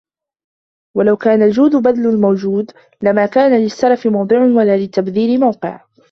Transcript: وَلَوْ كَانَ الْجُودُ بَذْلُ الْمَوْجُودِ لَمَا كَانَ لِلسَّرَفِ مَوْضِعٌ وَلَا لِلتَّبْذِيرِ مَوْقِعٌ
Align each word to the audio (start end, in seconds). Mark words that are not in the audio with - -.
وَلَوْ 0.97 1.17
كَانَ 1.17 1.41
الْجُودُ 1.41 1.75
بَذْلُ 1.75 2.09
الْمَوْجُودِ 2.09 2.71
لَمَا 3.01 3.25
كَانَ 3.25 3.61
لِلسَّرَفِ 3.61 4.07
مَوْضِعٌ 4.07 4.41
وَلَا 4.41 4.77
لِلتَّبْذِيرِ 4.77 5.39
مَوْقِعٌ 5.39 5.85